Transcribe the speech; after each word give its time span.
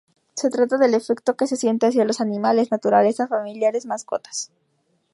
Se 0.35 0.49
trata 0.49 0.79
del 0.79 0.95
afecto 0.95 1.37
que 1.37 1.45
se 1.45 1.57
siente 1.57 1.85
hacia 1.85 2.05
los 2.05 2.21
animales, 2.21 2.71
naturaleza, 2.71 3.27
familiares, 3.27 3.85
mascotas. 3.85 4.51